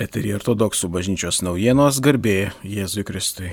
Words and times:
Eterį 0.00 0.30
ortodoksų 0.38 0.88
bažnyčios 0.94 1.42
naujienos 1.44 1.98
garbė 2.00 2.54
Jėzui 2.64 3.02
Kristui. 3.04 3.50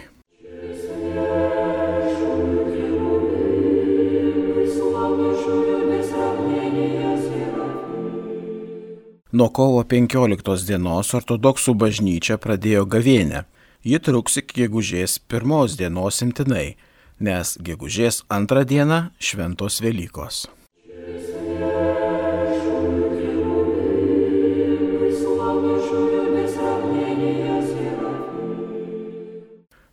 Nuo 9.36 9.50
kovo 9.52 9.84
15 9.84 10.64
dienos 10.72 11.12
ortodoksų 11.20 11.76
bažnyčia 11.76 12.40
pradėjo 12.40 12.88
gavėnę. 12.96 13.44
Ji 13.84 14.00
truks 14.00 14.40
iki 14.40 14.64
gegužės 14.64 15.20
pirmos 15.28 15.76
dienos 15.76 16.24
imtinai, 16.24 16.78
nes 17.20 17.58
gegužės 17.60 18.24
antrą 18.32 18.64
dieną 18.64 19.10
šventos 19.20 19.84
Velykos. 19.84 20.46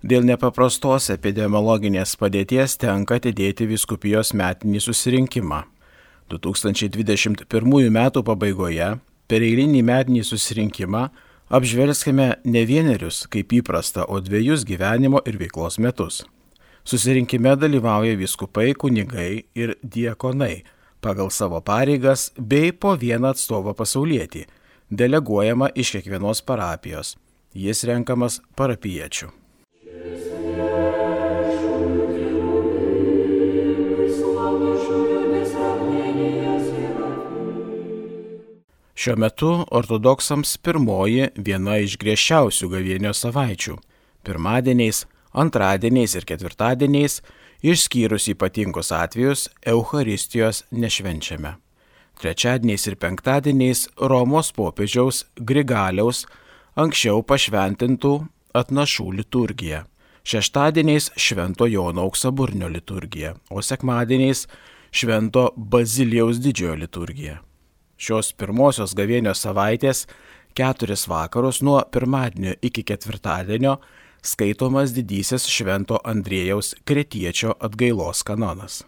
Dėl 0.04 0.26
nepaprastos 0.28 1.06
epidemiologinės 1.14 2.10
padėties 2.20 2.74
tenka 2.82 3.16
atidėti 3.16 3.64
viskupijos 3.70 4.34
metinį 4.36 4.82
susirinkimą. 4.84 5.62
2021 6.28 7.88
m. 7.88 8.00
pabaigoje 8.20 8.90
per 9.28 9.46
eilinį 9.46 9.80
metinį 9.88 10.26
susirinkimą 10.28 11.06
apžvelgskime 11.48 12.28
ne 12.44 12.64
vienerius, 12.68 13.24
kaip 13.32 13.56
įprasta, 13.56 14.04
o 14.04 14.20
dviejus 14.20 14.66
gyvenimo 14.68 15.24
ir 15.24 15.40
veiklos 15.40 15.80
metus. 15.80 16.20
Susirinkime 16.84 17.56
dalyvauja 17.56 18.18
viskupai, 18.20 18.74
kunigai 18.76 19.46
ir 19.56 19.78
diekonai 19.80 20.64
pagal 21.04 21.30
savo 21.30 21.60
pareigas 21.60 22.30
bei 22.36 22.72
po 22.72 22.94
vieną 22.96 23.32
atstovą 23.32 23.74
pasaulietį, 23.76 24.44
deleguojama 24.96 25.70
iš 25.74 25.96
kiekvienos 25.96 26.42
parapijos. 26.46 27.16
Jis 27.54 27.84
renkamas 27.86 28.40
parapiečių. 28.58 29.30
Šiuo 39.04 39.16
metu 39.20 39.48
ortodoksams 39.70 40.54
pirmoji 40.64 41.26
viena 41.36 41.74
iš 41.82 41.98
griežčiausių 42.00 42.70
gavienio 42.72 43.10
savaičių. 43.12 43.74
Pirmadieniais, 44.24 45.02
antradieniais 45.36 46.14
ir 46.16 46.24
ketvirtadieniais, 46.30 47.18
išskyrus 47.60 48.30
ypatingus 48.32 48.94
atvejus, 48.96 49.50
Euharistijos 49.74 50.62
nešvenčiame. 50.72 51.58
Trečiadieniais 52.20 52.86
ir 52.88 52.98
penktadieniais 53.00 53.86
Romos 53.98 54.52
popiežiaus 54.54 55.24
Grigaliaus 55.36 56.24
anksčiau 56.76 57.22
pašventintų 57.26 58.14
atnašų 58.54 59.08
liturgija. 59.20 59.84
Šeštadieniais 60.24 61.10
Švento 61.20 61.66
Jono 61.68 62.06
auksaburnio 62.06 62.70
liturgija, 62.72 63.34
o 63.50 63.60
sekmadieniais 63.60 64.46
Švento 64.94 65.50
Bazilijaus 65.56 66.40
didžiojo 66.40 66.78
liturgija 66.86 67.42
šios 68.04 68.32
pirmosios 68.38 68.94
gavėnios 68.96 69.42
savaitės 69.44 70.04
keturis 70.58 71.06
vakarus 71.10 71.62
nuo 71.62 71.80
pirmadienio 71.92 72.54
iki 72.62 72.84
ketvirtadienio 72.86 73.78
skaitomas 74.24 74.94
didysis 74.96 75.46
Švento 75.50 76.00
Andriejaus 76.04 76.74
kretiečio 76.88 77.54
atgailos 77.60 78.24
kanonas. 78.24 78.82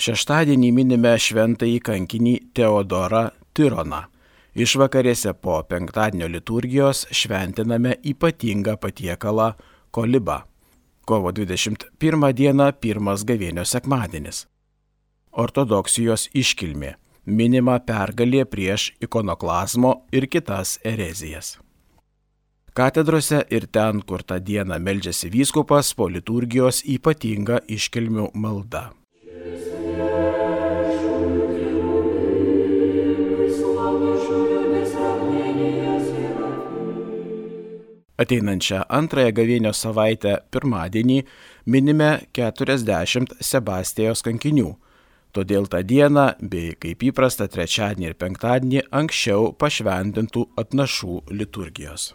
Šeštadienį 0.00 0.70
minime 0.72 1.10
šventąjį 1.20 1.80
kankinį 1.84 2.30
Teodorą 2.56 3.26
Tyroną. 3.52 4.06
Išvakarėse 4.56 5.34
po 5.36 5.58
penktadienio 5.68 6.28
liturgijos 6.32 7.02
šventiname 7.12 7.98
ypatingą 8.08 8.78
patiekalą 8.80 9.50
kolibą. 9.92 10.38
Kovo 11.04 11.32
21 11.36 12.32
diena 12.32 12.70
pirmas 12.72 13.26
gavėnio 13.28 13.66
sekmadienis. 13.68 14.46
Ortodoksijos 15.32 16.30
iškilmė- 16.32 16.94
minima 17.40 17.76
pergalė 17.78 18.46
prieš 18.46 18.92
ikonoklazmo 19.04 20.06
ir 20.12 20.26
kitas 20.26 20.78
erezijas. 20.82 21.58
Katedrose 22.72 23.44
ir 23.50 23.66
ten, 23.66 24.00
kur 24.00 24.22
tą 24.22 24.40
dieną 24.40 24.80
meldžiasi 24.80 25.28
vyskupas, 25.30 25.94
po 25.94 26.08
liturgijos 26.08 26.82
ypatinga 26.86 27.60
iškilmių 27.68 28.30
malda. 28.34 28.99
Ateinančią 38.20 38.82
antrąją 38.92 39.32
gavėnio 39.32 39.70
savaitę 39.72 40.34
pirmadienį 40.52 41.22
minime 41.72 42.10
40 42.36 43.32
Sebastijos 43.40 44.20
kankinių. 44.26 44.74
Todėl 45.32 45.68
tą 45.70 45.80
dieną, 45.86 46.26
bei 46.42 46.74
kaip 46.82 47.04
įprasta 47.06 47.46
trečiadienį 47.48 48.10
ir 48.10 48.16
penktadienį, 48.20 48.82
anksčiau 49.00 49.52
pašventintų 49.56 50.42
atnašų 50.60 51.20
liturgijos. 51.32 52.10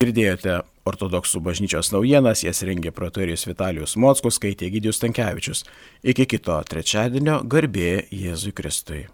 Girdėjote 0.00 0.58
ortodoksų 0.88 1.42
bažnyčios 1.44 1.92
naujienas, 1.94 2.44
jas 2.46 2.64
rengė 2.66 2.92
protorijus 2.96 3.46
Vitalijus 3.48 3.96
Mockus, 4.00 4.40
skaitė 4.40 4.70
Gidijus 4.72 5.02
Tankievičius. 5.02 5.64
Iki 6.02 6.28
kito 6.34 6.60
trečiadienio 6.70 7.40
garbė 7.44 8.06
Jėzui 8.10 8.54
Kristui. 8.56 9.06